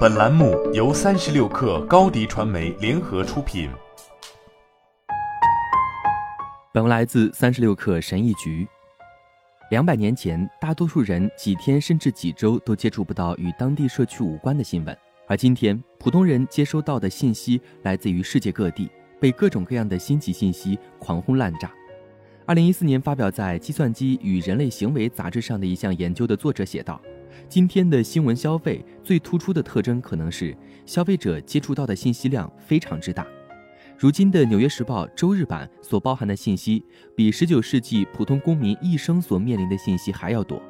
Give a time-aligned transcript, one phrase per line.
[0.00, 3.70] 本栏目由三十六氪高低传媒联合出品。
[6.72, 8.68] 本文来自三十六氪神译局。
[9.70, 14.94] 两百年前，大多数人几天甚至几周都接触不到与当地社区无关的新闻，
[15.26, 21.70] 而今天，普通人接收到的信息来自于世界各地，被各种各样的新奇信息狂轰滥炸。
[22.44, 27.00] 二零一四年发表在《计算机与人类行为》杂志上的一项研究的作者写道
[27.48, 30.56] ：“今天的新闻消费最突出的特征可能是
[30.86, 33.26] 消费者接触到的信息量非常之大。
[33.98, 36.82] 如今的《纽约时报》周日版所包含的信息，
[37.14, 40.60] 比十九世纪普通公民一生所面临的信息还要多。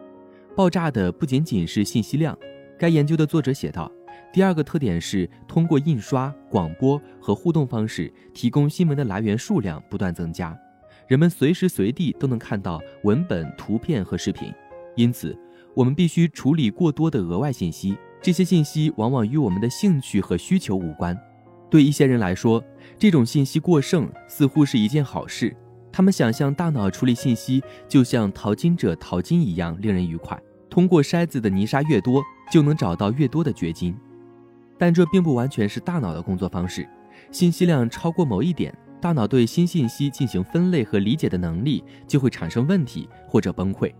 [0.57, 2.37] 爆炸的不仅仅是信息量。
[2.77, 3.91] 该研究的作者写道：
[4.33, 10.59] 第二个特点是通过印刷、广播和互动方式提供新闻的来源数量不断增加。”
[11.07, 14.53] 人们随时随地都能看到文本、图片和视频，
[14.97, 15.37] 因此
[15.75, 17.97] 我们必须处理过多的额外信息。
[18.23, 21.19] 这些信息往往与我们的兴趣和需求无关。
[21.71, 22.63] 对一些人来说，
[22.99, 25.57] 这种信息过剩似乎是一件好事。
[25.93, 30.41] 他们想象大脑处理信息就像淘金者淘金一样令人愉快。
[30.69, 33.97] 通过筛子的泥沙越多，就能找到越多的掘金。
[34.79, 36.89] 但这并不完全是大脑的工作方式。
[37.31, 38.77] 信息量超过某一点。
[39.01, 43.91] 大脑对新信息进行分类和理解的能力就会产生问题或者崩溃。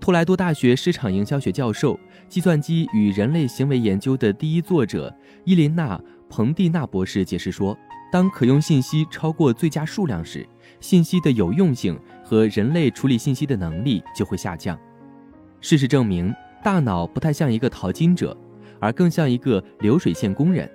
[0.00, 5.96] 托莱多大学市场营销学教授、计算机与人类行为研究的第一作者伊琳娜·
[6.28, 7.76] 彭蒂娜博士解释说
[8.12, 10.46] ：“当可用信息超过最佳数量时，
[10.80, 14.78] 信息的有用性和人类处理信息的能力就会下降。
[15.60, 18.36] 事实证明，大脑不太像一个淘金者，
[18.78, 20.70] 而更像一个流水线工人。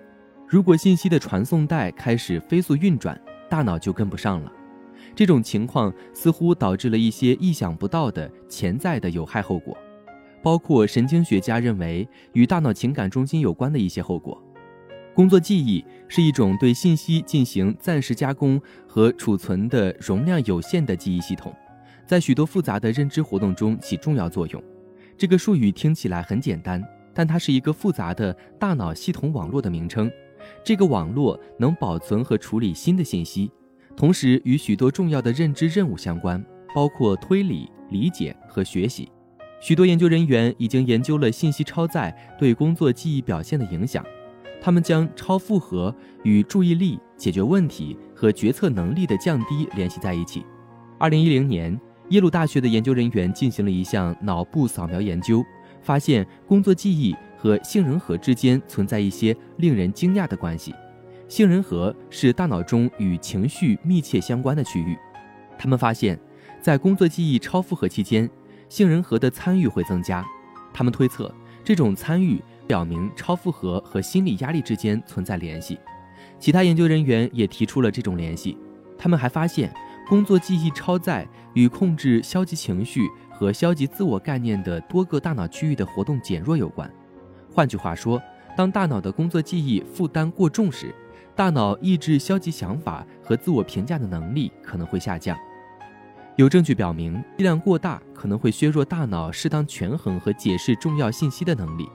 [0.48, 3.18] 如果信息的传送带开始飞速运转，
[3.50, 4.52] 大脑就跟不上了，
[5.16, 9.78] 这种情况似乎导致了一些意想不到的潜在的有害后果，
[10.42, 14.42] 包括神经学家认为与大脑情感中心有关的一些后果。
[15.14, 21.54] 工作记忆是一种对信息进行暂时加工和储存的容量有限的记忆系统，
[22.06, 24.64] 在许多复杂的认知活动中起重要作用。
[25.18, 26.82] 这个术语听起来很简单，
[27.14, 30.10] 但它是一个复杂的大脑系统网络的名称。
[30.64, 33.52] 这个网络能保存和处理新的信息，
[33.96, 36.44] 同时与许多重要的认知任务相关，
[36.74, 39.12] 包括推理、理解和学习。
[39.60, 44.04] 许多研究人员已经研究了信息超载对工作记忆表现的影响。
[44.60, 45.94] 他们将超负荷
[46.24, 50.46] 与注意力、解决问题和决策能力的降低联系在一起。
[50.98, 51.80] 二零一零年，
[52.10, 55.44] 耶鲁大学的研究人员进行了一项脑部扫描研究，
[55.82, 57.16] 发现工作记忆。
[57.42, 60.72] 和杏仁核之间存在一些令人惊讶的关系。
[61.32, 64.98] 杏仁核是大脑中与情绪密切相关的区域。
[65.58, 66.20] 他们发现，
[66.60, 68.30] 在工作记忆超负荷期间，
[68.68, 70.26] 杏仁核的参与会增加。
[70.74, 71.34] 他们推测，
[71.64, 75.80] 这种参与表明超负荷和心理压力之间存在联系。
[76.38, 78.58] 其他研究人员也提出了这种联系。
[78.98, 79.74] 他们还发现，
[80.10, 86.94] 工作记忆超载与控制消极情绪和消极自我概念的多个大脑区域的活动减弱有关。
[87.50, 88.22] 换句话说，
[88.58, 90.94] 当大脑的工作记忆负担过重时，
[91.36, 95.38] 大脑抑制消极想法和自我评价的能力可能会下降。
[96.36, 101.88] 有证据表明，剂量过大可能会削弱大脑适当权衡和解释重要信息的能力。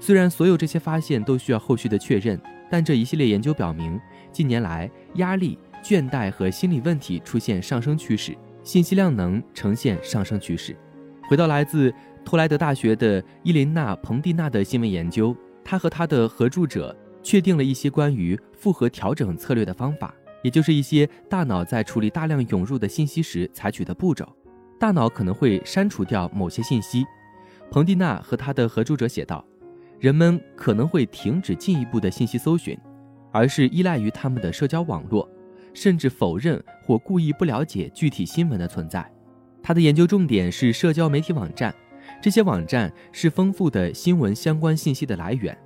[0.00, 4.00] 虽然所有这些发现都需要后续的确认，但这一系列研究表明，
[4.32, 10.76] 近年来压力、倦怠和心理问题出现上升趋势，信息量能呈现上升趋势。
[11.28, 11.92] 回到来自。
[12.24, 24.26] 托莱德大学的伊琳娜·彭蒂娜的新闻研究，她和他的合著者确定了一些关于复合调整策略的方法，也就是一些大脑在处理大量涌入的信息时采取的步骤。
[24.78, 27.04] 大脑可能会删除掉某些信息。
[27.70, 29.44] 彭蒂娜和他的合著者写道
[29.98, 32.78] ：“人们可能会停止进一步的信息搜寻，
[33.32, 35.28] 而是依赖于他们的社交网络，
[35.74, 39.04] 甚至否认或故意不了解具体新闻的存在。”
[39.62, 41.74] 他的研究重点是社交媒体网站。
[42.22, 45.56] 这些网站是丰富的新闻相关信息的来源，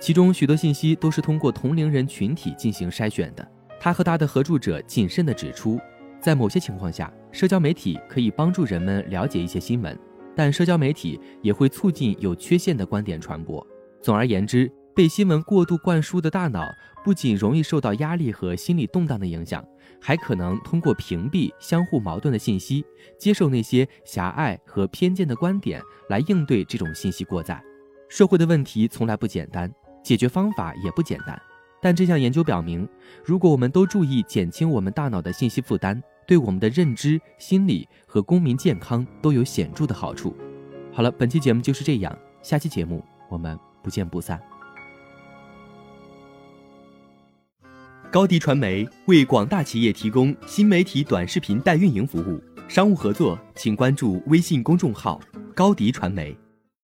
[0.00, 3.46] 其中许多信息都是通过同龄人群体进行筛选的。
[3.80, 5.78] 他和他的合著者谨慎地指出，
[6.20, 9.96] 在某些情况下，社交媒体可以帮助人们了解一些新闻，
[10.34, 13.64] 但社交媒体也会促进有缺陷的观点传播。
[14.00, 16.64] 总而言之，被新闻过度灌输的大脑
[17.04, 19.64] 不仅容易受到压力和心理动荡的影响。
[20.00, 22.84] 还可能通过屏蔽相互矛盾的信息，
[23.18, 27.60] 接受那些狭隘和偏见的观点来应对这种信息过载。
[28.08, 29.68] 社会的问题从来不简单，
[30.02, 31.40] 解决方法也不简单
[31.80, 32.88] 但这项研究表明
[33.24, 40.36] 如果我们都注意减轻我们大脑的信息负担对我们的认知心理和公民健康都有显著的好处。
[40.92, 44.40] 好了本期节目就是这样下期节目我们不见不散。
[48.10, 55.20] 高迪传媒为广大企业提供新媒体短视频代运营服务商务合作请关注微信公众号
[55.54, 56.47] 高迪传媒。